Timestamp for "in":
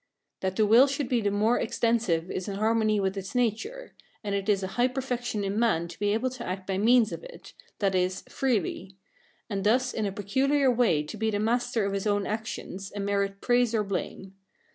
2.47-2.55, 5.43-5.59, 9.93-10.07